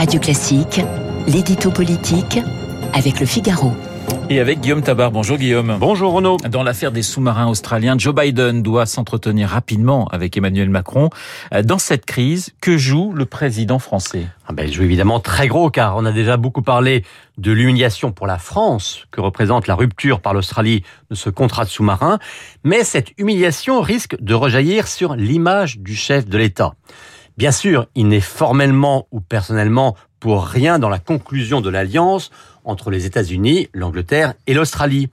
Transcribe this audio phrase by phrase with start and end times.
[0.00, 0.80] Radio Classique,
[1.26, 2.38] l'édito politique
[2.94, 3.74] avec le Figaro.
[4.30, 5.10] Et avec Guillaume Tabar.
[5.10, 5.76] Bonjour Guillaume.
[5.78, 6.38] Bonjour Renaud.
[6.48, 11.10] Dans l'affaire des sous-marins australiens, Joe Biden doit s'entretenir rapidement avec Emmanuel Macron.
[11.64, 14.26] Dans cette crise, que joue le président français?
[14.48, 17.04] Ah ben, Il joue évidemment très gros car on a déjà beaucoup parlé
[17.36, 21.70] de l'humiliation pour la France que représente la rupture par l'Australie de ce contrat de
[21.70, 22.18] sous-marin.
[22.64, 26.72] Mais cette humiliation risque de rejaillir sur l'image du chef de l'État.
[27.40, 32.30] Bien sûr, il n'est formellement ou personnellement pour rien dans la conclusion de l'alliance
[32.66, 35.08] entre les États-Unis, l'Angleterre et l'Australie.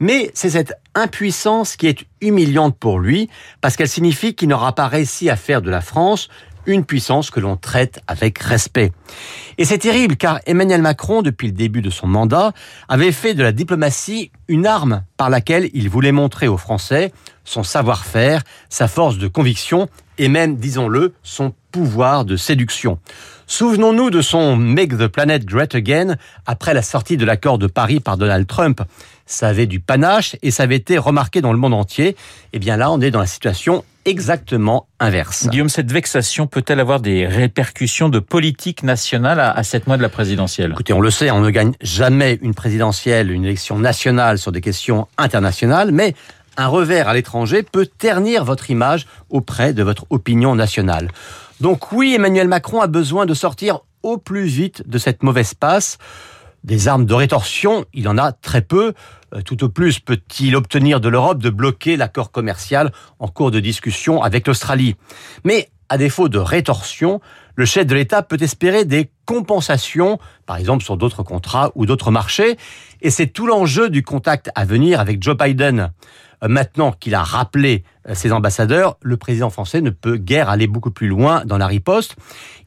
[0.00, 3.28] Mais c'est cette impuissance qui est humiliante pour lui,
[3.60, 6.30] parce qu'elle signifie qu'il n'aura pas réussi à faire de la France
[6.64, 8.90] une puissance que l'on traite avec respect.
[9.58, 12.52] Et c'est terrible car Emmanuel Macron, depuis le début de son mandat,
[12.88, 17.12] avait fait de la diplomatie une arme par laquelle il voulait montrer aux Français
[17.44, 22.98] son savoir-faire, sa force de conviction et même, disons-le, son pouvoir de séduction.
[23.46, 28.00] Souvenons-nous de son Make the Planet Great Again après la sortie de l'accord de Paris
[28.00, 28.82] par Donald Trump.
[29.24, 32.08] Ça avait du panache et ça avait été remarqué dans le monde entier.
[32.08, 32.16] Et
[32.54, 35.48] eh bien là, on est dans la situation exactement inverse.
[35.48, 40.08] Guillaume, cette vexation peut-elle avoir des répercussions de politique nationale à, sept mois de la
[40.08, 40.70] présidentielle?
[40.72, 44.60] Écoutez, on le sait, on ne gagne jamais une présidentielle, une élection nationale sur des
[44.60, 46.14] questions internationales, mais
[46.56, 51.10] un revers à l'étranger peut ternir votre image auprès de votre opinion nationale.
[51.60, 55.98] Donc oui, Emmanuel Macron a besoin de sortir au plus vite de cette mauvaise passe.
[56.64, 58.92] Des armes de rétorsion, il en a très peu.
[59.34, 63.60] Euh, tout au plus peut-il obtenir de l'Europe de bloquer l'accord commercial en cours de
[63.60, 64.96] discussion avec l'Australie?
[65.44, 67.20] Mais à défaut de rétorsion,
[67.54, 72.10] le chef de l'État peut espérer des compensations, par exemple sur d'autres contrats ou d'autres
[72.10, 72.56] marchés.
[73.02, 75.92] Et c'est tout l'enjeu du contact à venir avec Joe Biden.
[76.42, 80.66] Euh, maintenant qu'il a rappelé euh, ses ambassadeurs, le président français ne peut guère aller
[80.66, 82.16] beaucoup plus loin dans la riposte.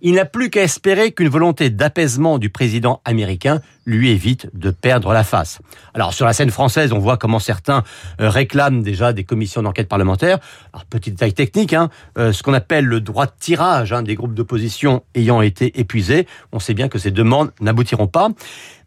[0.02, 5.14] Il n'a plus qu'à espérer qu'une volonté d'apaisement du président américain lui évite de perdre
[5.14, 5.60] la face.
[5.94, 7.84] Alors sur la scène française, on voit comment certains
[8.22, 10.40] euh, réclament déjà des commissions d'enquête parlementaire.
[10.74, 14.34] Alors petite détail technique, hein, ce qu'on appelle le droit de tirage hein, des groupes
[14.34, 18.30] d'opposition ayant été épuisés, on sait bien que ces demandes n'aboutiront pas.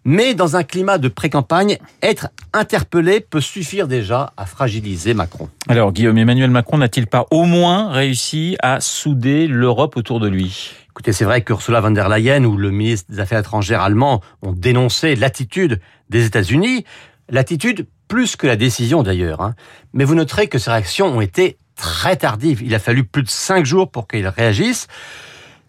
[0.04, 5.48] Mais dans un climat de pré-campagne, être interpellé peut suffire déjà à fragiliser Macron.
[5.68, 10.72] Alors Guillaume, Emmanuel Macron n'a-t-il pas au moins réussi à souder l'Europe autour de lui?
[10.90, 14.52] Écoutez, c'est vrai qu'Ursula von der Leyen ou le ministre des Affaires étrangères allemand ont
[14.52, 15.80] dénoncé l'attitude
[16.10, 16.84] des États-Unis,
[17.30, 19.40] l'attitude plus que la décision d'ailleurs.
[19.40, 19.54] Hein.
[19.94, 22.60] Mais vous noterez que ces réactions ont été très tardives.
[22.62, 24.88] Il a fallu plus de cinq jours pour qu'ils réagissent.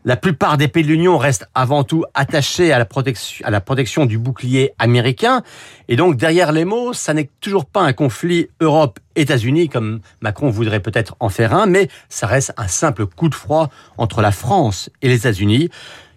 [0.06, 4.74] La plupart des pays de l'Union restent avant tout attachés à la protection, du bouclier
[4.78, 5.44] américain.
[5.88, 10.82] Et donc, derrière les mots, ça n'est toujours pas un conflit Europe-États-Unis, comme Macron voudrait
[10.82, 14.90] peut-être en faire un, mais ça reste un simple coup de froid entre la France
[15.02, 15.70] et les États-Unis.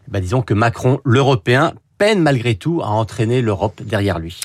[0.08, 4.40] Ben, disons que Macron, l'Européen, peine malgré tout à entraîner l'Europe derrière lui.